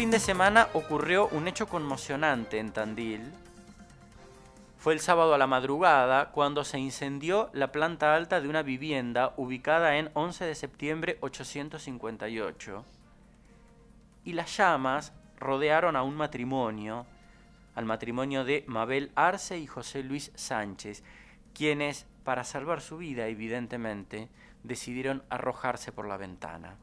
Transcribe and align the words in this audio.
fin 0.00 0.10
de 0.10 0.18
semana 0.18 0.68
ocurrió 0.72 1.28
un 1.28 1.46
hecho 1.46 1.68
conmocionante 1.68 2.58
en 2.58 2.72
Tandil. 2.72 3.20
Fue 4.78 4.94
el 4.94 5.00
sábado 5.00 5.34
a 5.34 5.36
la 5.36 5.46
madrugada 5.46 6.30
cuando 6.30 6.64
se 6.64 6.78
incendió 6.78 7.50
la 7.52 7.70
planta 7.70 8.14
alta 8.14 8.40
de 8.40 8.48
una 8.48 8.62
vivienda 8.62 9.34
ubicada 9.36 9.98
en 9.98 10.08
11 10.14 10.46
de 10.46 10.54
septiembre 10.54 11.18
858. 11.20 12.82
Y 14.24 14.32
las 14.32 14.56
llamas 14.56 15.12
rodearon 15.38 15.96
a 15.96 16.02
un 16.02 16.16
matrimonio, 16.16 17.04
al 17.74 17.84
matrimonio 17.84 18.46
de 18.46 18.64
Mabel 18.68 19.12
Arce 19.16 19.58
y 19.58 19.66
José 19.66 20.02
Luis 20.02 20.32
Sánchez, 20.34 21.04
quienes, 21.52 22.06
para 22.24 22.44
salvar 22.44 22.80
su 22.80 22.96
vida 22.96 23.26
evidentemente, 23.26 24.30
decidieron 24.62 25.22
arrojarse 25.28 25.92
por 25.92 26.08
la 26.08 26.16
ventana. 26.16 26.78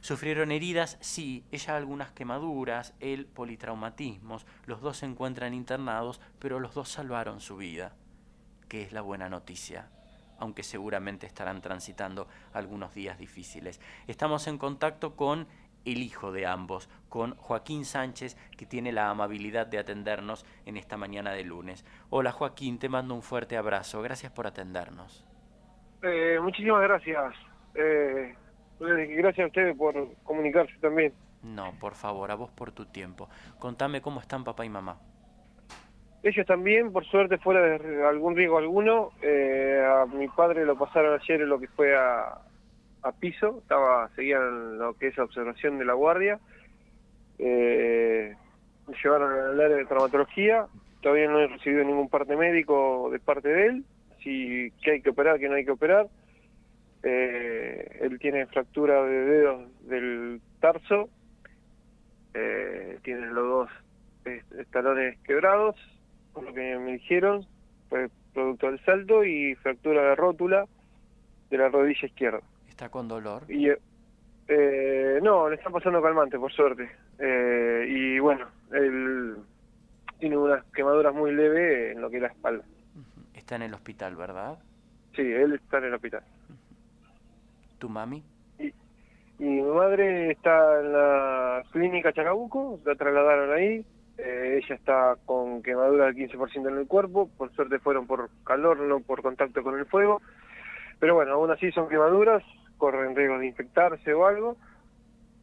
Sufrieron 0.00 0.52
heridas, 0.52 0.96
sí, 1.00 1.44
ella 1.50 1.76
algunas 1.76 2.12
quemaduras, 2.12 2.94
él 3.00 3.26
politraumatismos, 3.26 4.46
los 4.66 4.80
dos 4.80 4.98
se 4.98 5.06
encuentran 5.06 5.54
internados, 5.54 6.20
pero 6.38 6.60
los 6.60 6.74
dos 6.74 6.88
salvaron 6.88 7.40
su 7.40 7.56
vida, 7.56 7.96
que 8.68 8.82
es 8.82 8.92
la 8.92 9.00
buena 9.00 9.28
noticia, 9.28 9.90
aunque 10.38 10.62
seguramente 10.62 11.26
estarán 11.26 11.60
transitando 11.60 12.28
algunos 12.52 12.94
días 12.94 13.18
difíciles. 13.18 13.80
Estamos 14.06 14.46
en 14.46 14.58
contacto 14.58 15.16
con 15.16 15.48
el 15.84 15.98
hijo 15.98 16.32
de 16.32 16.46
ambos, 16.46 16.88
con 17.08 17.34
Joaquín 17.36 17.84
Sánchez, 17.84 18.36
que 18.56 18.66
tiene 18.66 18.92
la 18.92 19.10
amabilidad 19.10 19.66
de 19.66 19.78
atendernos 19.78 20.44
en 20.66 20.76
esta 20.76 20.96
mañana 20.96 21.32
de 21.32 21.44
lunes. 21.44 21.84
Hola 22.10 22.32
Joaquín, 22.32 22.78
te 22.78 22.88
mando 22.88 23.14
un 23.14 23.22
fuerte 23.22 23.56
abrazo, 23.56 24.02
gracias 24.02 24.32
por 24.32 24.46
atendernos. 24.46 25.24
Eh, 26.02 26.38
muchísimas 26.40 26.82
gracias. 26.82 27.34
Eh, 27.74 28.34
gracias 28.80 29.44
a 29.44 29.48
ustedes 29.48 29.76
por 29.76 29.94
comunicarse 30.24 30.74
también. 30.80 31.12
No, 31.42 31.72
por 31.80 31.94
favor, 31.94 32.30
a 32.30 32.34
vos 32.34 32.50
por 32.50 32.72
tu 32.72 32.86
tiempo. 32.86 33.28
Contame 33.58 34.00
cómo 34.00 34.20
están 34.20 34.44
papá 34.44 34.64
y 34.64 34.68
mamá. 34.68 34.98
Ellos 36.22 36.46
también, 36.46 36.92
por 36.92 37.04
suerte, 37.04 37.38
fuera 37.38 37.60
de 37.60 38.04
algún 38.04 38.34
riesgo 38.34 38.58
alguno. 38.58 39.12
Eh, 39.22 39.80
a 39.86 40.06
mi 40.06 40.26
padre 40.28 40.64
lo 40.64 40.76
pasaron 40.76 41.18
ayer 41.20 41.42
en 41.42 41.48
lo 41.48 41.60
que 41.60 41.68
fue 41.68 41.96
a, 41.96 42.38
a 43.02 43.12
piso, 43.12 43.58
estaba 43.62 44.08
seguía 44.16 44.38
en 44.38 44.78
lo 44.78 44.94
que 44.94 45.08
es 45.08 45.16
la 45.16 45.24
observación 45.24 45.78
de 45.78 45.84
la 45.84 45.94
guardia. 45.94 46.40
Eh, 47.38 48.34
me 48.88 48.96
llevaron 49.02 49.32
al 49.32 49.60
área 49.60 49.76
de 49.76 49.84
traumatología, 49.84 50.66
todavía 51.02 51.28
no 51.28 51.38
he 51.38 51.46
recibido 51.46 51.84
ningún 51.84 52.08
parte 52.08 52.36
médico 52.36 53.10
de 53.12 53.20
parte 53.20 53.48
de 53.48 53.66
él, 53.66 53.84
si 54.22 54.72
que 54.82 54.92
hay 54.92 55.02
que 55.02 55.10
operar, 55.10 55.38
que 55.38 55.48
no 55.48 55.54
hay 55.54 55.64
que 55.64 55.70
operar. 55.70 56.08
Eh, 57.02 57.98
él 58.00 58.18
tiene 58.18 58.46
fractura 58.46 59.02
de 59.04 59.24
dedos 59.24 59.88
del 59.88 60.40
tarso, 60.60 61.08
eh, 62.34 62.98
tiene 63.02 63.26
los 63.28 63.44
dos 63.44 63.70
estalones 64.58 65.18
quebrados, 65.20 65.76
por 66.32 66.44
lo 66.44 66.52
que 66.52 66.76
me 66.78 66.92
dijeron, 66.92 67.46
fue 67.88 68.08
producto 68.34 68.66
del 68.66 68.84
salto 68.84 69.24
y 69.24 69.54
fractura 69.56 70.02
de 70.10 70.14
rótula 70.14 70.66
de 71.50 71.58
la 71.58 71.68
rodilla 71.68 72.06
izquierda. 72.06 72.40
¿Está 72.68 72.88
con 72.90 73.08
dolor? 73.08 73.42
Y, 73.48 73.68
eh, 74.48 75.18
no, 75.22 75.48
le 75.48 75.56
está 75.56 75.70
pasando 75.70 76.02
calmante, 76.02 76.38
por 76.38 76.52
suerte. 76.52 76.90
Eh, 77.18 77.86
y 77.88 78.18
bueno, 78.18 78.46
él 78.72 79.36
tiene 80.18 80.36
unas 80.36 80.64
quemaduras 80.72 81.14
muy 81.14 81.32
leves 81.34 81.94
en 81.94 82.00
lo 82.00 82.10
que 82.10 82.16
es 82.16 82.22
la 82.22 82.28
espalda. 82.28 82.64
Está 83.34 83.56
en 83.56 83.62
el 83.62 83.74
hospital, 83.74 84.16
¿verdad? 84.16 84.58
Sí, 85.14 85.22
él 85.22 85.54
está 85.54 85.78
en 85.78 85.84
el 85.84 85.94
hospital. 85.94 86.22
¿Tu 87.78 87.88
mami? 87.88 88.22
Y, 88.58 88.72
mi 89.38 89.62
madre 89.62 90.32
está 90.32 90.80
en 90.80 90.92
la 90.92 91.62
clínica 91.70 92.12
Chacabuco, 92.12 92.80
la 92.84 92.94
trasladaron 92.96 93.52
ahí. 93.52 93.84
Eh, 94.18 94.60
ella 94.60 94.74
está 94.74 95.16
con 95.26 95.62
quemaduras 95.62 96.14
del 96.14 96.28
15% 96.28 96.68
en 96.68 96.78
el 96.78 96.88
cuerpo, 96.88 97.30
por 97.38 97.52
suerte 97.52 97.78
fueron 97.78 98.08
por 98.08 98.30
calor, 98.44 98.80
no 98.80 98.98
por 98.98 99.22
contacto 99.22 99.62
con 99.62 99.78
el 99.78 99.86
fuego. 99.86 100.20
Pero 100.98 101.14
bueno, 101.14 101.34
aún 101.34 101.52
así 101.52 101.70
son 101.70 101.88
quemaduras, 101.88 102.42
corren 102.78 103.14
riesgo 103.14 103.38
de 103.38 103.46
infectarse 103.46 104.12
o 104.12 104.26
algo. 104.26 104.56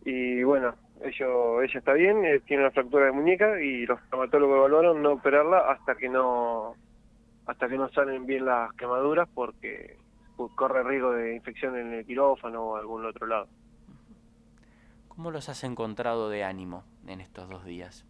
Y 0.03 0.43
bueno, 0.43 0.75
ello, 1.01 1.61
ella 1.61 1.79
está 1.79 1.93
bien, 1.93 2.25
eh, 2.25 2.41
tiene 2.45 2.63
una 2.63 2.71
fractura 2.71 3.05
de 3.05 3.11
muñeca 3.13 3.61
y 3.61 3.85
los 3.85 3.99
traumatólogos 4.09 4.57
evaluaron 4.57 5.01
no 5.01 5.13
operarla 5.13 5.71
hasta 5.71 5.95
que 5.95 6.09
no 6.09 6.75
hasta 7.45 7.69
que 7.69 7.77
no 7.77 7.89
salen 7.89 8.25
bien 8.25 8.45
las 8.45 8.73
quemaduras 8.73 9.29
porque 9.33 9.97
corre 10.55 10.83
riesgo 10.83 11.11
de 11.11 11.35
infección 11.35 11.77
en 11.77 11.93
el 11.93 12.05
quirófano 12.05 12.61
o 12.61 12.75
algún 12.75 13.05
otro 13.05 13.27
lado. 13.27 13.47
¿Cómo 15.07 15.31
los 15.31 15.47
has 15.49 15.63
encontrado 15.63 16.29
de 16.29 16.43
ánimo 16.43 16.83
en 17.07 17.21
estos 17.21 17.49
dos 17.49 17.65
días? 17.65 18.05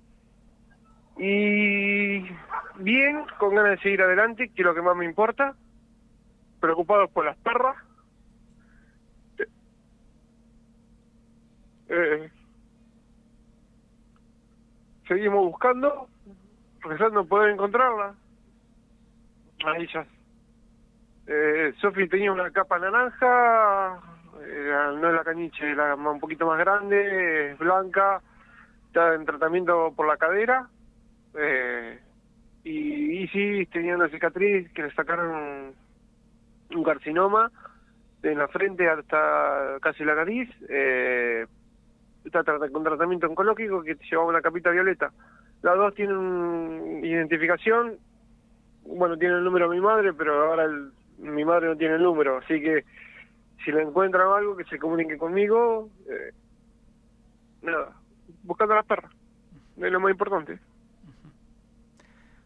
Y 1.17 2.25
bien, 2.77 3.25
con 3.39 3.55
ganas 3.55 3.71
de 3.71 3.77
seguir 3.77 4.01
adelante, 4.01 4.49
que 4.49 4.61
es 4.61 4.65
lo 4.65 4.73
que 4.73 4.81
más 4.81 4.97
me 4.97 5.05
importa, 5.05 5.55
preocupados 6.59 7.09
por 7.11 7.25
las 7.25 7.37
perras, 7.37 7.77
Eh, 11.87 12.31
seguimos 15.07 15.45
buscando, 15.45 16.09
pensando 16.81 17.25
poder 17.25 17.51
encontrarla. 17.51 18.15
Ahí 19.65 19.87
ya. 19.93 20.05
Eh, 21.27 21.73
Sofi 21.79 22.07
tenía 22.07 22.31
una 22.31 22.51
capa 22.51 22.77
naranja, 22.77 23.99
no 24.35 25.09
es 25.09 25.15
la 25.15 25.23
caniche, 25.23 25.75
la 25.75 25.95
un 25.95 26.19
poquito 26.19 26.45
más 26.45 26.59
grande, 26.59 27.51
es 27.51 27.57
blanca, 27.57 28.21
está 28.87 29.15
en 29.15 29.25
tratamiento 29.25 29.93
por 29.95 30.07
la 30.07 30.17
cadera. 30.17 30.67
Eh, 31.33 31.99
y 32.63 33.23
Isis 33.23 33.69
tenía 33.69 33.95
una 33.95 34.09
cicatriz 34.09 34.71
que 34.71 34.83
le 34.83 34.93
sacaron 34.93 35.73
un 36.71 36.83
carcinoma 36.83 37.51
en 38.23 38.37
la 38.37 38.47
frente 38.47 38.87
hasta 38.89 39.77
casi 39.81 40.03
la 40.03 40.15
nariz. 40.15 40.49
Eh, 40.69 41.45
está 42.23 42.43
con 42.43 42.83
tratamiento 42.83 43.27
oncológico 43.27 43.83
que 43.83 43.95
llevaba 44.09 44.29
una 44.29 44.41
capita 44.41 44.71
violeta. 44.71 45.11
Las 45.61 45.75
dos 45.77 45.93
tienen 45.93 47.01
identificación, 47.03 47.97
bueno, 48.85 49.17
tiene 49.17 49.35
el 49.35 49.43
número 49.43 49.69
de 49.69 49.75
mi 49.75 49.81
madre, 49.81 50.13
pero 50.13 50.49
ahora 50.49 50.67
mi 51.17 51.45
madre 51.45 51.67
no 51.67 51.77
tiene 51.77 51.95
el 51.95 52.03
número, 52.03 52.37
así 52.37 52.61
que 52.61 52.85
si 53.63 53.71
le 53.71 53.81
encuentran 53.81 54.27
algo, 54.27 54.55
que 54.55 54.65
se 54.65 54.77
comunique 54.77 55.17
conmigo. 55.17 55.89
Eh, 56.09 56.33
nada, 57.61 57.95
buscando 58.43 58.73
a 58.73 58.77
las 58.77 58.85
perras, 58.85 59.11
es 59.77 59.91
lo 59.91 59.99
más 59.99 60.11
importante. 60.11 60.59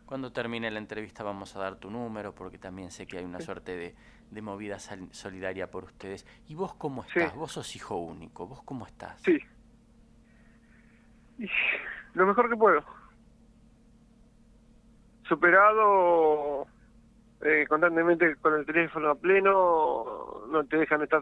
Cuando 0.06 0.32
termine 0.32 0.72
la 0.72 0.80
entrevista 0.80 1.24
vamos 1.24 1.56
a 1.56 1.60
dar 1.60 1.76
tu 1.76 1.92
número, 1.92 2.34
porque 2.34 2.58
también 2.58 2.90
sé 2.90 3.06
que 3.06 3.20
hay 3.20 3.26
una 3.26 3.40
suerte 3.42 3.76
de, 3.76 3.96
de 4.32 4.42
movida 4.42 4.80
solidaria 4.80 5.70
por 5.70 5.84
ustedes. 5.84 6.26
¿Y 6.48 6.56
vos 6.56 6.74
cómo 6.74 7.04
estás? 7.04 7.36
Vos 7.36 7.52
sos 7.52 7.76
hijo 7.76 7.96
único, 7.98 8.48
¿vos 8.48 8.64
cómo 8.64 8.88
estás? 8.88 9.22
Sí, 9.22 9.40
lo 12.14 12.26
mejor 12.26 12.50
que 12.50 12.56
puedo. 12.56 12.84
Superado 15.28 16.66
eh, 17.42 17.66
constantemente 17.68 18.36
con 18.38 18.56
el 18.56 18.66
teléfono 18.66 19.12
a 19.12 19.16
pleno, 19.16 20.46
no 20.50 20.64
te 20.66 20.78
dejan 20.78 21.02
estar, 21.02 21.22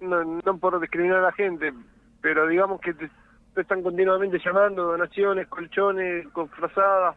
no, 0.00 0.24
no 0.24 0.58
por 0.58 0.78
discriminar 0.80 1.18
a 1.18 1.22
la 1.22 1.32
gente, 1.32 1.72
pero 2.20 2.46
digamos 2.46 2.80
que 2.80 2.94
te, 2.94 3.10
están 3.56 3.82
continuamente 3.82 4.38
llamando, 4.44 4.84
donaciones, 4.84 5.48
colchones, 5.48 6.26
frazadas, 6.50 7.16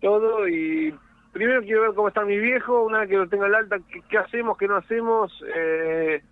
todo, 0.00 0.48
y 0.48 0.94
primero 1.32 1.62
quiero 1.62 1.82
ver 1.82 1.94
cómo 1.94 2.08
está 2.08 2.24
mi 2.24 2.38
viejo, 2.38 2.84
una 2.84 3.00
vez 3.00 3.08
que 3.08 3.16
lo 3.16 3.28
tenga 3.28 3.46
al 3.46 3.54
alta, 3.54 3.78
qué, 4.08 4.18
hacemos, 4.18 4.56
qué 4.56 4.68
no 4.68 4.76
hacemos, 4.76 5.32
eh, 5.54 6.22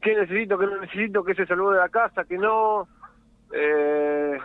qué 0.00 0.14
necesito, 0.14 0.58
qué 0.58 0.66
no 0.66 0.80
necesito, 0.80 1.24
qué 1.24 1.34
se 1.34 1.46
saludó 1.46 1.72
de 1.72 1.78
la 1.78 1.88
casa, 1.88 2.24
que 2.24 2.38
no 2.38 2.88
eh, 3.52 4.38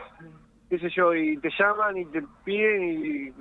qué 0.69 0.79
sé 0.79 0.89
yo, 0.89 1.13
y 1.13 1.37
te 1.37 1.49
llaman 1.57 1.97
y 1.97 2.05
te 2.05 2.23
piden 2.43 2.83
y 2.83 3.33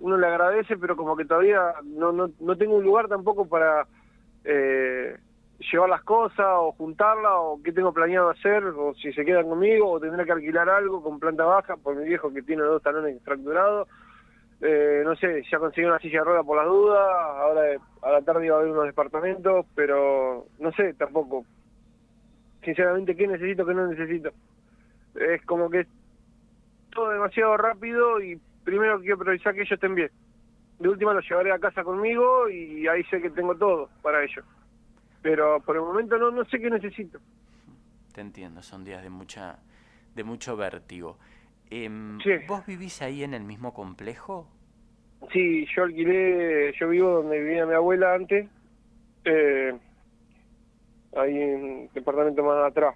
uno 0.00 0.16
le 0.16 0.26
agradece, 0.26 0.76
pero 0.76 0.96
como 0.96 1.16
que 1.16 1.24
todavía 1.24 1.74
no, 1.84 2.12
no, 2.12 2.30
no 2.40 2.56
tengo 2.56 2.76
un 2.76 2.84
lugar 2.84 3.08
tampoco 3.08 3.46
para 3.48 3.86
eh, 4.44 5.16
llevar 5.72 5.88
las 5.88 6.02
cosas 6.02 6.46
o 6.48 6.72
juntarlas 6.72 7.32
o 7.34 7.60
qué 7.62 7.72
tengo 7.72 7.92
planeado 7.92 8.30
hacer 8.30 8.64
o 8.64 8.94
si 8.94 9.12
se 9.12 9.24
quedan 9.24 9.48
conmigo 9.48 9.90
o 9.90 10.00
tendré 10.00 10.24
que 10.24 10.32
alquilar 10.32 10.68
algo 10.68 11.02
con 11.02 11.20
planta 11.20 11.44
baja 11.44 11.76
por 11.76 11.96
mi 11.96 12.04
viejo 12.04 12.32
que 12.32 12.42
tiene 12.42 12.62
dos 12.62 12.82
talones 12.82 13.22
fracturados. 13.22 13.88
Eh, 14.60 15.02
no 15.04 15.14
sé, 15.16 15.42
ya 15.50 15.58
conseguí 15.58 15.86
una 15.86 15.98
silla 15.98 16.20
de 16.20 16.24
rueda 16.24 16.42
por 16.42 16.56
las 16.56 16.66
dudas, 16.66 17.06
ahora 17.36 17.62
a 18.02 18.10
la 18.12 18.22
tarde 18.22 18.46
iba 18.46 18.56
a 18.56 18.60
haber 18.60 18.70
unos 18.70 18.86
departamentos, 18.86 19.66
pero 19.74 20.46
no 20.58 20.72
sé 20.72 20.94
tampoco, 20.94 21.44
sinceramente, 22.62 23.14
qué 23.14 23.26
necesito, 23.26 23.66
qué 23.66 23.74
no 23.74 23.86
necesito 23.86 24.30
es 25.14 25.44
como 25.44 25.70
que 25.70 25.86
todo 26.94 27.10
demasiado 27.10 27.56
rápido 27.56 28.20
y 28.22 28.40
primero 28.64 29.00
quiero 29.00 29.18
priorizar 29.18 29.54
que 29.54 29.60
ellos 29.60 29.72
estén 29.72 29.94
bien. 29.94 30.10
De 30.78 30.88
última 30.88 31.12
los 31.14 31.28
llevaré 31.28 31.52
a 31.52 31.58
casa 31.58 31.84
conmigo 31.84 32.48
y 32.48 32.86
ahí 32.88 33.04
sé 33.04 33.20
que 33.20 33.30
tengo 33.30 33.54
todo 33.56 33.88
para 34.02 34.22
ellos. 34.24 34.44
Pero 35.22 35.60
por 35.60 35.76
el 35.76 35.82
momento 35.82 36.18
no, 36.18 36.30
no 36.30 36.44
sé 36.46 36.58
qué 36.58 36.70
necesito. 36.70 37.18
te 38.12 38.20
entiendo, 38.20 38.62
son 38.62 38.84
días 38.84 39.02
de 39.02 39.10
mucha 39.10 39.58
de 40.14 40.22
mucho 40.24 40.56
vértigo. 40.56 41.18
Em, 41.70 42.18
Sí. 42.20 42.30
¿Vos 42.46 42.64
vivís 42.66 43.02
ahí 43.02 43.24
en 43.24 43.34
el 43.34 43.42
mismo 43.42 43.74
complejo? 43.74 44.46
Sí, 45.32 45.66
yo 45.74 45.84
alquilé, 45.84 46.72
yo 46.78 46.88
vivo 46.88 47.10
donde 47.22 47.40
vivía 47.40 47.66
mi 47.66 47.74
abuela 47.74 48.14
antes, 48.14 48.46
eh, 49.24 49.72
ahí 51.16 51.36
en 51.40 51.64
un 51.64 51.90
departamento 51.94 52.44
más 52.44 52.64
atrás. 52.70 52.94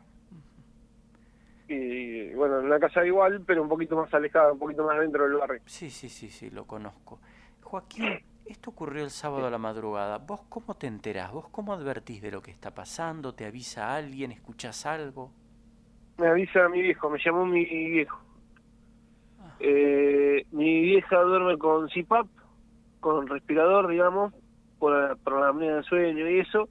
Y 1.69 2.33
bueno, 2.35 2.61
en 2.61 2.67
una 2.67 2.81
casa 2.81 3.05
igual, 3.05 3.43
pero 3.47 3.63
un 3.63 3.69
poquito 3.69 3.97
más 3.97 4.13
alejada, 4.15 4.53
un 4.53 4.59
poquito 4.59 4.85
más 4.85 4.99
dentro 4.99 5.25
del 5.25 5.37
barrio. 5.37 5.61
Sí, 5.67 5.91
sí, 5.91 6.09
sí, 6.09 6.29
sí, 6.29 6.51
lo 6.51 6.65
conozco. 6.65 7.21
Joaquín, 7.63 8.19
esto 8.47 8.71
ocurrió 8.71 9.05
el 9.05 9.11
sábado 9.11 9.47
a 9.47 9.51
la 9.51 9.59
madrugada. 9.59 10.17
¿Vos 10.17 10.41
cómo 10.49 10.75
te 10.75 10.87
enterás? 10.87 11.31
¿Vos 11.31 11.49
cómo 11.51 11.75
advertís 11.75 12.23
de 12.23 12.31
lo 12.31 12.41
que 12.41 12.51
está 12.51 12.75
pasando? 12.75 13.35
¿Te 13.35 13.45
avisa 13.45 13.95
alguien? 13.95 14.33
¿Escuchás 14.33 14.87
algo? 14.87 15.31
Me 16.17 16.29
avisa 16.29 16.69
mi 16.71 16.81
viejo, 16.81 17.11
me 17.11 17.19
llamó 17.23 17.45
mi 17.45 17.65
viejo. 17.65 18.19
Eh, 19.61 20.47
mi 20.53 20.83
vieja 20.83 21.21
duerme 21.21 21.59
con 21.59 21.89
CPAP, 21.89 22.27
con 23.01 23.27
respirador, 23.27 23.89
digamos, 23.89 24.33
por 24.79 24.93
la, 24.93 25.17
por 25.17 25.41
la 25.41 25.49
apnea 25.49 25.75
del 25.75 25.85
sueño 25.85 26.29
y 26.29 26.41
eso. 26.41 26.69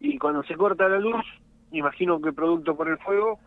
Y 0.00 0.18
cuando 0.18 0.42
se 0.42 0.54
corta 0.56 0.88
la 0.88 0.98
luz, 0.98 1.24
imagino 1.72 2.20
que 2.20 2.32
producto 2.32 2.76
por 2.76 2.88
el 2.88 2.98
fuego, 2.98 3.38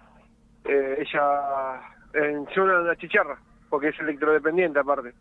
eh, 0.66 0.98
ella 1.00 1.82
eh, 2.14 2.44
suena 2.54 2.80
la 2.80 2.96
chicharra, 2.96 3.38
porque 3.70 3.90
es 3.90 4.00
electrodependiente 4.00 4.80
aparte. 4.80 5.14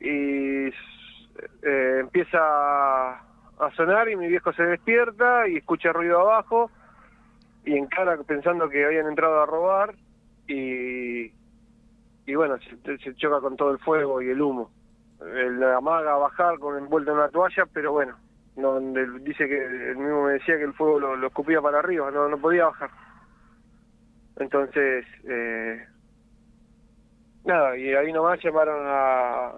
Y 0.00 0.68
eh, 0.68 1.98
empieza 2.00 2.38
a 2.40 3.70
sonar 3.76 4.08
y 4.08 4.16
mi 4.16 4.28
viejo 4.28 4.52
se 4.52 4.62
despierta 4.62 5.48
y 5.48 5.56
escucha 5.56 5.92
ruido 5.92 6.20
abajo 6.20 6.70
y 7.64 7.76
encara 7.76 8.16
pensando 8.22 8.68
que 8.68 8.84
habían 8.84 9.08
entrado 9.08 9.42
a 9.42 9.46
robar 9.46 9.94
y, 10.46 11.32
y 12.26 12.34
bueno, 12.34 12.56
se, 12.58 12.98
se 12.98 13.14
choca 13.16 13.40
con 13.40 13.56
todo 13.56 13.72
el 13.72 13.78
fuego 13.78 14.22
y 14.22 14.30
el 14.30 14.40
humo. 14.40 14.70
Él 15.20 15.62
amaga 15.64 16.12
a 16.12 16.18
bajar 16.18 16.58
con 16.58 16.78
envuelto 16.78 17.10
en 17.10 17.18
una 17.18 17.28
toalla, 17.28 17.66
pero 17.72 17.92
bueno, 17.92 18.16
no, 18.56 18.80
dice 18.80 19.48
que 19.48 19.90
él 19.90 19.96
mismo 19.96 20.24
me 20.24 20.34
decía 20.34 20.56
que 20.56 20.64
el 20.64 20.74
fuego 20.74 21.00
lo, 21.00 21.16
lo 21.16 21.26
escupía 21.26 21.60
para 21.60 21.80
arriba, 21.80 22.10
no, 22.10 22.28
no 22.28 22.38
podía 22.38 22.66
bajar. 22.66 22.90
Entonces, 24.38 25.04
eh, 25.24 25.84
nada, 27.44 27.76
y 27.76 27.94
ahí 27.94 28.12
nomás 28.12 28.40
llamaron 28.42 28.84
a 28.86 29.52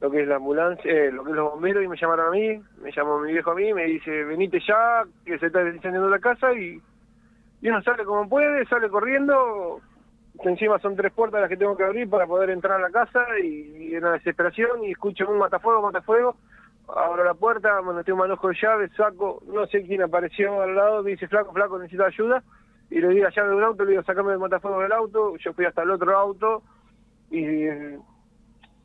lo 0.00 0.10
que 0.10 0.22
es 0.22 0.28
la 0.28 0.36
ambulancia, 0.36 0.90
eh, 0.90 1.10
lo 1.10 1.24
que 1.24 1.30
es 1.30 1.36
los 1.36 1.52
bomberos 1.52 1.84
y 1.84 1.88
me 1.88 1.96
llamaron 1.96 2.28
a 2.28 2.30
mí, 2.30 2.60
me 2.82 2.92
llamó 2.92 3.18
mi 3.20 3.32
viejo 3.32 3.50
a 3.50 3.54
mí, 3.54 3.72
me 3.72 3.84
dice, 3.84 4.24
venite 4.24 4.60
ya, 4.66 5.04
que 5.24 5.38
se 5.38 5.46
está 5.46 5.62
incendiando 5.62 6.08
la 6.08 6.20
casa 6.20 6.52
y, 6.52 6.80
y 7.60 7.68
uno 7.68 7.82
sale 7.82 8.04
como 8.04 8.28
puede, 8.28 8.64
sale 8.66 8.88
corriendo, 8.88 9.80
encima 10.44 10.78
son 10.78 10.94
tres 10.94 11.12
puertas 11.12 11.40
las 11.40 11.48
que 11.48 11.56
tengo 11.56 11.76
que 11.76 11.84
abrir 11.84 12.08
para 12.08 12.26
poder 12.26 12.50
entrar 12.50 12.78
a 12.78 12.88
la 12.88 12.90
casa 12.90 13.24
y, 13.42 13.94
en 13.94 14.02
la 14.02 14.12
desesperación 14.12 14.84
y 14.84 14.92
escucho 14.92 15.28
un 15.28 15.38
matafuego, 15.38 15.82
matafuego, 15.82 16.36
abro 16.88 17.24
la 17.24 17.34
puerta, 17.34 17.82
me 17.82 17.92
metí 17.92 18.12
un 18.12 18.18
manojo 18.18 18.48
de 18.48 18.56
llave, 18.60 18.88
saco, 18.96 19.42
no 19.46 19.66
sé 19.66 19.82
quién 19.82 20.02
apareció 20.02 20.62
al 20.62 20.76
lado, 20.76 21.02
me 21.02 21.10
dice, 21.10 21.26
flaco, 21.26 21.52
flaco, 21.52 21.78
necesito 21.78 22.04
ayuda, 22.04 22.42
y 22.90 23.00
le 23.00 23.08
di 23.08 23.20
la 23.20 23.30
llave 23.30 23.50
de 23.50 23.56
un 23.56 23.64
auto, 23.64 23.84
le 23.84 23.90
digo, 23.90 24.02
sacame 24.02 24.32
el 24.32 24.38
matafuego 24.38 24.80
del 24.80 24.92
auto, 24.92 25.36
yo 25.36 25.52
fui 25.52 25.64
hasta 25.64 25.82
el 25.82 25.90
otro 25.90 26.16
auto 26.16 26.62
y 27.30 27.44
eh, 27.44 27.98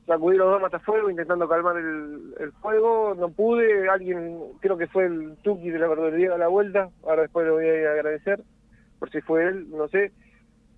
sacudí 0.06 0.38
los 0.38 0.52
dos 0.52 0.62
matafuegos 0.62 1.12
intentando 1.12 1.48
calmar 1.48 1.78
el, 1.78 2.34
el 2.40 2.52
fuego, 2.54 3.16
no 3.16 3.30
pude, 3.30 3.88
alguien, 3.90 4.40
creo 4.60 4.78
que 4.78 4.88
fue 4.88 5.06
el 5.06 5.38
Tuki 5.44 5.70
de 5.70 5.80
la 5.80 5.88
verdulería 5.88 6.34
a 6.34 6.38
la 6.38 6.48
vuelta, 6.48 6.90
ahora 7.04 7.22
después 7.24 7.46
le 7.46 7.52
voy 7.52 7.66
a 7.66 7.92
agradecer, 7.92 8.42
por 9.00 9.10
si 9.10 9.22
fue 9.22 9.46
él, 9.46 9.70
no 9.70 9.88
sé, 9.88 10.12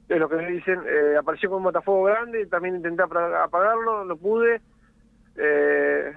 es 0.07 0.19
lo 0.19 0.29
que 0.29 0.35
me 0.35 0.51
dicen, 0.51 0.79
eh, 0.85 1.17
apareció 1.17 1.49
con 1.49 1.57
un 1.57 1.63
matafuego 1.63 2.03
grande, 2.03 2.45
también 2.45 2.75
intenté 2.75 3.01
apagarlo, 3.01 4.05
no 4.05 4.15
pude, 4.17 4.61
eh, 5.37 6.13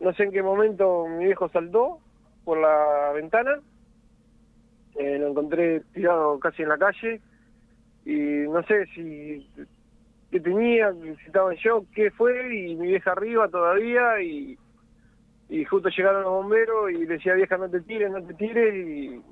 no 0.00 0.12
sé 0.12 0.24
en 0.24 0.32
qué 0.32 0.42
momento 0.42 1.06
mi 1.08 1.24
viejo 1.24 1.48
saltó 1.48 1.98
por 2.44 2.58
la 2.58 3.12
ventana, 3.14 3.60
eh, 4.96 5.18
lo 5.18 5.28
encontré 5.28 5.80
tirado 5.92 6.38
casi 6.38 6.62
en 6.62 6.68
la 6.68 6.78
calle 6.78 7.20
y 8.04 8.14
no 8.48 8.62
sé 8.64 8.86
si 8.94 9.48
qué 10.30 10.40
tenía, 10.40 10.92
si 10.92 11.26
estaba 11.26 11.52
en 11.52 11.58
qué 11.94 12.10
fue, 12.10 12.54
y 12.54 12.74
mi 12.74 12.88
vieja 12.88 13.12
arriba 13.12 13.48
todavía 13.48 14.20
y, 14.22 14.58
y 15.48 15.64
justo 15.66 15.90
llegaron 15.90 16.22
los 16.22 16.32
bomberos 16.32 16.90
y 16.90 17.04
decía 17.04 17.34
vieja 17.34 17.58
no 17.58 17.68
te 17.68 17.80
tires, 17.82 18.10
no 18.10 18.22
te 18.22 18.34
tires 18.34 18.74
y, 18.74 19.22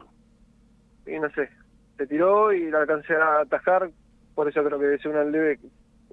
no 1.18 1.30
sé, 1.30 1.48
se 1.96 2.06
tiró 2.06 2.52
y 2.52 2.70
la 2.70 2.80
alcancé 2.80 3.14
a 3.14 3.40
atajar, 3.40 3.90
por 4.34 4.48
eso 4.48 4.62
creo 4.62 4.78
que 4.78 4.84
debe 4.84 4.98
ser 4.98 5.10
una 5.12 5.24
leve, 5.24 5.58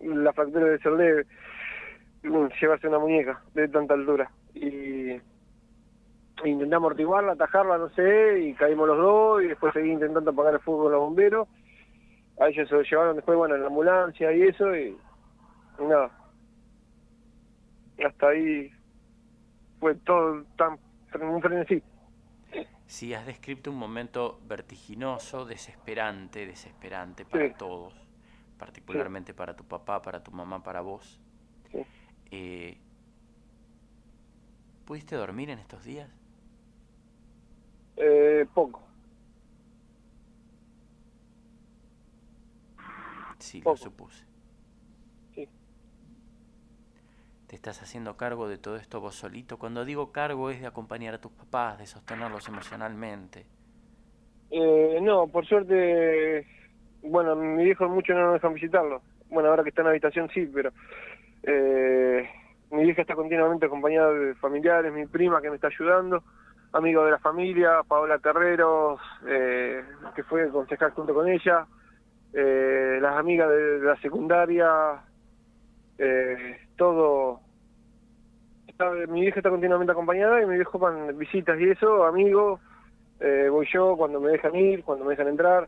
la 0.01 0.33
fractura 0.33 0.65
debe 0.65 0.79
ser 0.79 0.93
leve, 0.93 1.25
llevarse 2.23 2.87
una 2.87 2.99
muñeca 2.99 3.41
de 3.53 3.67
tanta 3.67 3.93
altura 3.93 4.31
y 4.53 5.19
intenté 6.45 6.75
amortiguarla, 6.75 7.33
atajarla, 7.33 7.77
no 7.77 7.89
sé, 7.89 8.39
y 8.39 8.53
caímos 8.53 8.87
los 8.87 8.97
dos 8.97 9.43
y 9.43 9.47
después 9.47 9.73
seguí 9.73 9.91
intentando 9.91 10.31
apagar 10.31 10.53
el 10.53 10.59
fuego 10.59 10.83
con 10.83 10.91
los 10.91 11.01
bomberos. 11.01 11.47
A 12.39 12.47
ellos 12.49 12.69
se 12.69 12.75
lo 12.75 12.81
llevaron 12.83 13.15
después, 13.15 13.37
bueno, 13.37 13.55
en 13.55 13.61
la 13.61 13.67
ambulancia 13.67 14.31
y 14.31 14.43
eso, 14.43 14.75
y, 14.75 14.95
nada. 15.79 16.11
Hasta 18.05 18.27
ahí 18.29 18.71
fue 19.79 19.95
todo 19.95 20.43
tan 20.55 20.77
un 21.19 21.41
frenesí. 21.41 21.81
Sí, 22.85 23.13
has 23.13 23.25
descrito 23.25 23.71
un 23.71 23.77
momento 23.77 24.39
vertiginoso, 24.47 25.45
desesperante, 25.45 26.45
desesperante 26.45 27.25
para 27.25 27.47
Sí. 27.47 27.53
todos, 27.57 27.95
particularmente 28.59 29.33
para 29.33 29.55
tu 29.55 29.63
papá, 29.63 30.01
para 30.01 30.23
tu 30.23 30.31
mamá, 30.31 30.61
para 30.63 30.81
vos. 30.81 31.19
Sí. 31.71 31.79
Eh, 32.31 32.77
¿Pudiste 34.85 35.15
dormir 35.15 35.49
en 35.49 35.59
estos 35.59 35.83
días? 35.83 36.09
Eh, 38.37 38.45
poco. 38.53 38.81
Sí, 43.39 43.61
lo 43.63 43.75
supuse. 43.75 44.25
Sí. 45.33 45.47
¿Te 47.47 47.55
estás 47.55 47.81
haciendo 47.81 48.17
cargo 48.17 48.47
de 48.47 48.57
todo 48.57 48.77
esto 48.77 48.99
vos 48.99 49.15
solito? 49.15 49.57
Cuando 49.57 49.85
digo 49.85 50.11
cargo 50.11 50.49
es 50.49 50.61
de 50.61 50.67
acompañar 50.67 51.15
a 51.15 51.21
tus 51.21 51.31
papás, 51.31 51.79
de 51.79 51.87
sostenerlos 51.87 52.47
emocionalmente. 52.47 53.45
Eh, 54.51 54.99
no, 55.01 55.27
por 55.27 55.45
suerte, 55.45 56.47
bueno, 57.01 57.35
mi 57.35 57.63
viejo 57.63 57.87
mucho 57.89 58.13
no 58.13 58.25
nos 58.25 58.33
dejan 58.33 58.53
visitarlo. 58.53 59.01
Bueno, 59.29 59.49
ahora 59.49 59.63
que 59.63 59.69
está 59.69 59.81
en 59.81 59.85
la 59.85 59.91
habitación 59.91 60.29
sí, 60.33 60.49
pero 60.53 60.71
eh, 61.43 62.29
mi 62.71 62.83
vieja 62.83 63.01
está 63.01 63.15
continuamente 63.15 63.65
acompañada 63.65 64.11
de 64.11 64.35
familiares, 64.35 64.93
mi 64.93 65.05
prima 65.05 65.41
que 65.41 65.49
me 65.49 65.55
está 65.55 65.67
ayudando, 65.67 66.23
amigos 66.73 67.05
de 67.05 67.11
la 67.11 67.19
familia, 67.19 67.81
Paola 67.87 68.19
Terreros, 68.19 68.99
eh, 69.25 69.83
que 70.15 70.23
fue 70.23 70.49
concejal 70.49 70.91
junto 70.91 71.13
con 71.13 71.27
ella, 71.27 71.65
eh, 72.33 72.99
las 73.01 73.17
amigas 73.17 73.49
de, 73.49 73.79
la 73.79 73.95
secundaria, 74.01 75.01
eh, 75.97 76.59
todo. 76.75 77.41
Mi 79.07 79.21
vieja 79.21 79.39
está 79.39 79.49
continuamente 79.49 79.91
acompañada 79.91 80.39
y 80.39 80.45
mi 80.45 80.55
viejo 80.55 80.77
van 80.77 81.17
visitas 81.17 81.59
y 81.59 81.71
eso, 81.71 82.05
amigos, 82.05 82.61
eh, 83.19 83.47
voy 83.49 83.67
yo 83.73 83.97
cuando 83.97 84.19
me 84.19 84.29
dejan 84.29 84.55
ir, 84.55 84.83
cuando 84.83 85.03
me 85.03 85.11
dejan 85.11 85.29
entrar, 85.29 85.67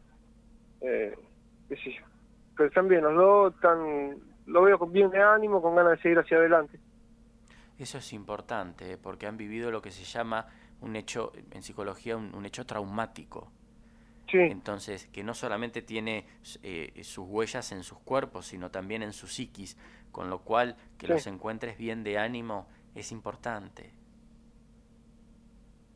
qué 0.80 1.16
sé 1.70 1.92
yo. 1.92 2.04
Pero 2.56 2.70
están 2.70 2.88
bien 2.88 3.02
los 3.02 3.16
dos, 3.16 3.56
están, 3.56 4.16
lo 4.46 4.62
veo 4.62 4.78
con 4.78 4.92
bien 4.92 5.10
de 5.10 5.20
ánimo, 5.20 5.60
con 5.60 5.76
ganas 5.76 5.94
de 5.94 6.02
seguir 6.04 6.20
hacia 6.20 6.38
adelante. 6.38 6.78
Eso 7.80 7.98
es 7.98 8.14
importante, 8.14 8.96
porque 9.02 9.26
han 9.26 9.38
vivido 9.38 9.72
lo 9.72 9.82
que 9.82 9.90
se 9.90 10.04
llama 10.04 10.46
un 10.82 10.96
hecho, 10.96 11.32
en 11.52 11.64
psicología, 11.64 12.18
un, 12.18 12.34
un 12.36 12.46
hecho 12.46 12.66
traumático. 12.66 13.52
Sí, 14.32 14.38
Entonces, 14.48 15.08
que 15.08 15.24
no 15.24 15.34
solamente 15.34 15.82
tiene 15.82 16.26
eh, 16.64 17.02
sus 17.04 17.26
huellas 17.28 17.72
en 17.72 17.84
sus 17.84 18.00
cuerpos, 18.00 18.48
sino 18.48 18.72
también 18.72 19.04
en 19.04 19.14
su 19.14 19.28
psiquis, 19.28 19.78
con 20.12 20.30
lo 20.30 20.40
cual 20.44 20.76
que 20.98 21.08
Sí. 21.08 21.14
los 21.14 21.28
encuentres 21.28 21.78
bien 21.78 22.04
de 22.04 22.18
ánimo 22.18 22.68
es 22.96 23.12
importante, 23.12 23.94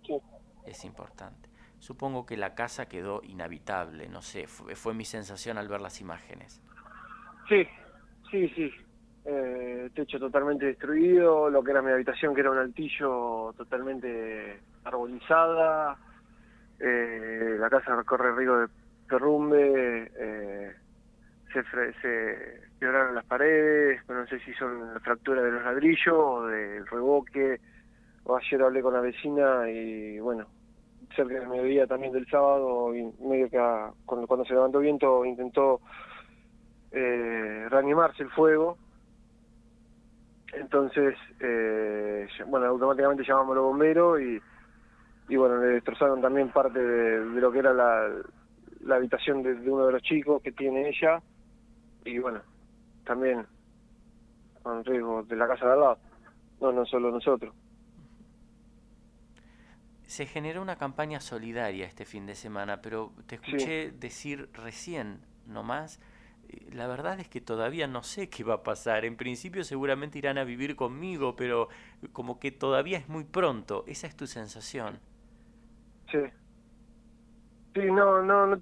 sí. 0.06 0.20
es 0.66 0.84
importante. 0.86 1.50
Supongo 1.80 2.26
que 2.26 2.38
la 2.38 2.56
casa 2.56 2.88
quedó 2.88 3.22
inhabitable, 3.24 4.08
no 4.10 4.22
sé, 4.22 4.48
fue, 4.48 4.76
fue 4.76 4.94
mi 4.94 5.06
sensación 5.06 5.58
al 5.58 5.68
ver 5.68 5.82
las 5.82 6.00
imágenes. 6.02 6.62
Sí, 7.50 7.68
sí, 8.32 8.50
sí. 8.50 8.72
Eh, 9.26 9.90
techo 9.96 10.20
totalmente 10.20 10.66
destruido, 10.66 11.50
lo 11.50 11.64
que 11.64 11.72
era 11.72 11.82
mi 11.82 11.92
habitación, 11.92 12.34
que 12.34 12.42
era 12.42 12.52
un 12.52 12.58
altillo 12.58 13.54
totalmente 13.58 14.64
arbolizada. 14.84 15.98
Eh, 16.80 17.56
la 17.60 17.70
casa 17.70 17.96
recorre 17.96 18.36
río 18.36 18.60
de 18.60 18.68
derrumbe. 19.10 20.12
Eh, 20.18 20.74
se, 21.54 21.64
se 22.02 22.64
las 22.92 23.26
paredes, 23.26 24.02
pero 24.08 24.22
no 24.22 24.28
sé 24.28 24.40
si 24.40 24.54
son 24.54 24.94
la 24.94 25.00
fractura 25.00 25.42
de 25.42 25.52
los 25.52 25.64
ladrillos 25.64 26.16
o 26.16 26.46
del 26.48 26.86
revoque. 26.88 27.60
O 28.26 28.36
ayer 28.36 28.62
hablé 28.62 28.82
con 28.82 28.94
la 28.94 29.02
vecina 29.02 29.70
y 29.70 30.20
bueno, 30.20 30.48
cerca 31.16 31.40
del 31.40 31.48
mediodía 31.48 31.88
también 31.88 32.14
del 32.14 32.28
sábado, 32.28 32.92
medio 33.20 33.50
que 33.50 33.58
cuando, 34.06 34.28
cuando 34.28 34.46
se 34.46 34.54
levantó 34.54 34.80
viento 34.80 35.26
intentó 35.26 35.82
eh, 36.92 37.68
reanimarse 37.70 38.24
el 38.24 38.30
fuego. 38.30 38.78
Entonces, 40.54 41.16
eh, 41.40 42.28
bueno, 42.48 42.68
automáticamente 42.68 43.24
llamamos 43.24 43.54
a 43.54 43.56
los 43.56 43.64
bomberos 43.66 44.22
y, 44.22 44.40
y 45.30 45.36
bueno, 45.36 45.58
le 45.58 45.68
destrozaron 45.68 46.22
también 46.22 46.50
parte 46.50 46.80
de, 46.80 47.26
lo 47.40 47.52
que 47.52 47.60
era 47.60 47.74
la, 47.74 48.10
la 48.82 48.96
habitación 48.96 49.42
de, 49.44 49.54
uno 49.70 49.88
de 49.88 49.94
los 49.94 50.02
chicos 50.02 50.42
que 50.42 50.52
tiene 50.52 50.90
ella 50.90 51.22
y 52.06 52.20
bueno, 52.20 52.42
también 53.06 53.46
con 54.62 54.84
riesgo 54.84 55.24
de 55.24 55.36
la 55.36 55.48
casa 55.48 55.66
de 55.66 55.74
al 55.74 55.80
lado, 55.80 55.98
no, 56.62 56.72
no 56.72 56.86
solo 56.86 57.12
nosotros. 57.12 57.54
Se 60.04 60.26
generó 60.26 60.62
una 60.62 60.76
campaña 60.76 61.20
solidaria 61.20 61.86
este 61.86 62.06
fin 62.06 62.26
de 62.26 62.36
semana, 62.36 62.82
pero 62.82 63.12
te 63.26 63.36
escuché 63.36 63.92
decir 63.92 64.50
recién 64.54 65.22
nomás 65.48 66.00
la 66.72 66.88
verdad 66.88 67.20
es 67.20 67.28
que 67.28 67.42
todavía 67.42 67.88
no 67.88 68.04
sé 68.04 68.30
qué 68.30 68.44
va 68.44 68.56
a 68.56 68.64
pasar. 68.64 69.06
En 69.06 69.16
principio 69.16 69.64
seguramente 69.64 70.18
irán 70.18 70.38
a 70.38 70.44
vivir 70.44 70.76
conmigo, 70.76 71.36
pero 71.36 71.70
como 72.12 72.40
que 72.40 72.52
todavía 72.52 72.98
es 72.98 73.10
muy 73.10 73.24
pronto. 73.24 73.84
Esa 73.88 74.08
es 74.08 74.16
tu 74.16 74.28
sensación. 74.28 75.00
Sí. 76.14 76.20
Sí, 77.74 77.82
no, 77.92 78.22
no, 78.22 78.46
no, 78.46 78.62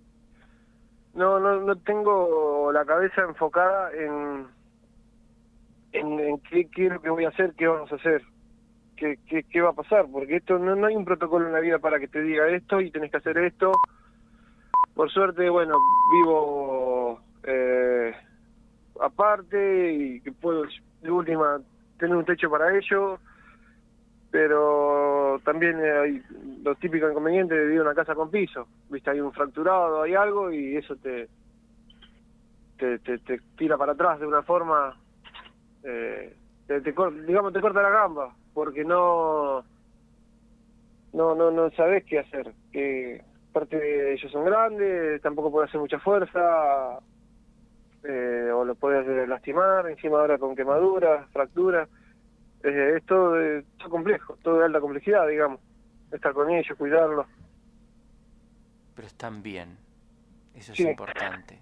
no, 1.14 1.60
no, 1.60 1.76
tengo 1.76 2.72
la 2.72 2.86
cabeza 2.86 3.24
enfocada 3.24 3.92
en, 3.92 4.48
en, 5.92 6.40
qué, 6.50 6.70
qué, 6.74 6.84
lo 6.84 7.02
que 7.02 7.10
voy 7.10 7.26
a 7.26 7.30
hacer, 7.30 7.54
qué 7.58 7.68
vamos 7.68 7.92
a 7.92 7.96
hacer, 7.96 8.22
qué, 8.96 9.20
qué, 9.28 9.44
qué 9.44 9.60
va 9.60 9.72
a 9.72 9.74
pasar, 9.74 10.06
porque 10.10 10.38
esto 10.38 10.58
no, 10.58 10.78
no 10.78 10.88
hay 10.88 10.96
un 10.96 11.04
protocolo 11.04 11.46
en 11.46 11.52
la 11.52 11.60
vida 11.60 11.80
para 11.80 12.00
que 12.00 12.08
te 12.08 12.22
diga 12.22 12.48
esto 12.48 12.80
y 12.80 12.90
tenés 12.90 13.12
que 13.12 13.18
hacer 13.18 13.38
esto. 13.40 13.74
Por 14.96 15.12
suerte, 15.12 15.50
bueno, 15.50 15.76
vivo 16.14 17.20
eh, 17.44 18.16
aparte 19.02 19.92
y 19.92 20.22
que 20.22 20.32
puedo 20.32 20.64
de 21.02 21.12
última 21.12 21.60
tener 22.00 22.16
un 22.16 22.24
techo 22.24 22.50
para 22.50 22.78
ello 22.78 23.20
pero 24.32 25.42
también 25.44 25.78
hay 25.80 26.22
los 26.64 26.80
típicos 26.80 27.12
inconvenientes 27.12 27.58
de 27.58 27.66
vivir 27.66 27.82
una 27.82 27.94
casa 27.94 28.16
con 28.16 28.32
piso 28.32 28.68
viste 28.90 29.10
hay 29.10 29.20
un 29.20 29.34
fracturado 29.34 30.02
hay 30.02 30.16
algo 30.16 30.52
y 30.52 30.78
eso 30.78 30.96
te 30.96 31.28
te, 32.78 32.98
te, 33.00 33.40
tira 33.58 33.78
para 33.78 33.92
atrás 33.92 34.20
de 34.20 34.26
una 34.26 34.42
forma 34.42 34.96
eh, 35.84 36.36
te, 36.68 36.82
digamos 36.82 37.54
te 37.54 37.62
corta 37.62 37.82
la 37.82 37.90
gamba 37.90 38.34
porque 38.54 38.84
no 38.84 39.64
no 41.14 41.36
no 41.36 41.52
no 41.52 41.70
sabes 41.72 42.06
qué 42.06 42.20
hacer 42.20 42.54
que 42.72 43.22
parte 43.52 43.78
de 43.78 44.14
ellos 44.14 44.32
son 44.32 44.46
grandes 44.46 45.22
tampoco 45.22 45.52
puede 45.52 45.68
hacer 45.68 45.80
mucha 45.80 46.00
fuerza 46.00 47.02
eh, 48.04 48.50
o 48.52 48.66
lo 48.66 48.76
puedes 48.76 49.28
lastimar, 49.28 49.88
encima 49.88 50.20
ahora 50.20 50.38
con 50.38 50.56
quemaduras, 50.56 51.28
fracturas. 51.32 51.88
Eh, 52.64 52.94
es 52.98 53.06
todo, 53.06 53.36
complejo, 53.90 54.38
todo 54.42 54.60
de 54.60 54.66
alta 54.66 54.80
complejidad, 54.80 55.28
digamos. 55.28 55.60
Estar 56.12 56.34
con 56.34 56.50
ellos, 56.50 56.78
cuidarlos. 56.78 57.26
Pero 58.96 59.08
están 59.08 59.42
bien, 59.42 59.78
eso 60.54 60.74
es 60.74 60.80
importante. 60.80 61.60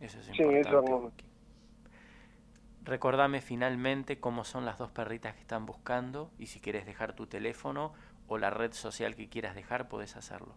Eso 0.00 0.18
es 0.18 0.28
importante. 0.38 1.24
Recordame 2.82 3.42
finalmente 3.42 4.18
cómo 4.18 4.44
son 4.44 4.64
las 4.64 4.78
dos 4.78 4.90
perritas 4.90 5.34
que 5.34 5.40
están 5.40 5.66
buscando 5.66 6.30
y 6.38 6.46
si 6.46 6.60
quieres 6.60 6.86
dejar 6.86 7.14
tu 7.14 7.26
teléfono 7.26 7.92
o 8.26 8.38
la 8.38 8.48
red 8.48 8.72
social 8.72 9.14
que 9.14 9.28
quieras 9.28 9.54
dejar, 9.54 9.88
puedes 9.88 10.16
hacerlo. 10.16 10.54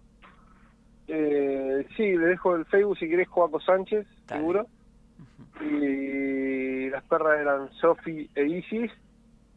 Eh, 1.07 1.85
sí, 1.97 2.15
le 2.15 2.27
dejo 2.27 2.55
el 2.55 2.65
Facebook 2.65 2.97
si 2.97 3.09
querés, 3.09 3.27
Joaco 3.27 3.59
Sánchez, 3.59 4.07
seguro 4.25 4.67
y 5.62 6.89
las 6.89 7.03
perras 7.03 7.39
eran 7.39 7.71
Sophie 7.73 8.29
e 8.35 8.45
Isis. 8.45 8.91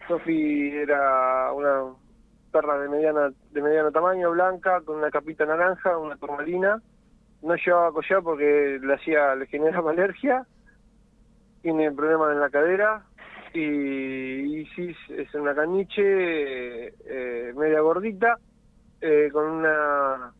Sophie 0.08 0.82
era 0.82 1.52
una 1.52 1.94
perra 2.52 2.78
de 2.78 2.88
mediana 2.88 3.30
de 3.50 3.62
mediano 3.62 3.90
tamaño, 3.90 4.30
blanca, 4.30 4.80
con 4.82 4.96
una 4.96 5.10
capita 5.10 5.44
naranja, 5.44 5.98
una 5.98 6.16
turmalina. 6.16 6.80
No 7.42 7.54
llevaba 7.54 7.92
collar 7.92 8.22
porque 8.22 8.78
le 8.82 8.94
hacía 8.94 9.34
le 9.34 9.46
generaba 9.46 9.90
alergia. 9.92 10.46
Tiene 11.62 11.90
problemas 11.92 12.32
en 12.32 12.40
la 12.40 12.50
cadera. 12.50 13.04
Y 13.52 14.60
Isis 14.60 14.96
es 15.08 15.34
una 15.34 15.54
caniche 15.54 16.88
eh, 16.88 17.52
media 17.54 17.80
gordita, 17.80 18.38
eh, 19.00 19.30
con 19.32 19.46
una 19.46 20.32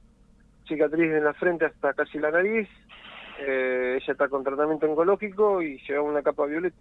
cicatriz 0.67 1.13
en 1.13 1.25
la 1.25 1.33
frente 1.35 1.65
hasta 1.65 1.95
casi 1.95 2.19
la 2.19 2.31
nariz, 2.31 2.69
eh, 3.39 3.99
ella 4.01 4.13
está 4.13 4.29
con 4.29 4.43
tratamiento 4.45 4.89
oncológico 4.89 5.63
y 5.63 5.79
lleva 5.87 6.03
una 6.03 6.23
capa 6.23 6.47
violeta. 6.47 6.77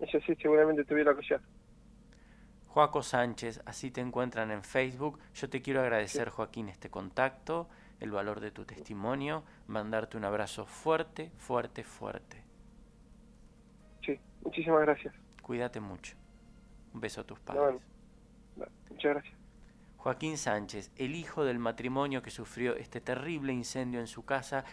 Ella 0.00 0.20
sí 0.26 0.34
seguramente 0.36 0.84
tuviera 0.84 1.14
collar. 1.14 1.40
Joaco 2.76 3.02
Sánchez, 3.02 3.62
así 3.64 3.90
te 3.90 4.02
encuentran 4.02 4.50
en 4.50 4.62
Facebook. 4.62 5.18
Yo 5.32 5.48
te 5.48 5.62
quiero 5.62 5.80
agradecer, 5.80 6.28
Joaquín, 6.28 6.68
este 6.68 6.90
contacto, 6.90 7.70
el 8.00 8.10
valor 8.10 8.40
de 8.40 8.50
tu 8.50 8.66
testimonio, 8.66 9.44
mandarte 9.66 10.18
un 10.18 10.26
abrazo 10.26 10.66
fuerte, 10.66 11.32
fuerte, 11.38 11.84
fuerte. 11.84 12.44
Sí, 14.04 14.20
muchísimas 14.42 14.82
gracias. 14.82 15.14
Cuídate 15.40 15.80
mucho. 15.80 16.18
Un 16.92 17.00
beso 17.00 17.22
a 17.22 17.24
tus 17.24 17.40
padres. 17.40 17.80
muchas 18.90 19.14
gracias. 19.14 19.34
Joaquín 19.96 20.36
Sánchez, 20.36 20.92
el 20.96 21.14
hijo 21.14 21.46
del 21.46 21.58
matrimonio 21.58 22.20
que 22.20 22.30
sufrió 22.30 22.76
este 22.76 23.00
terrible 23.00 23.54
incendio 23.54 24.00
en 24.00 24.06
su 24.06 24.26
casa 24.26 24.66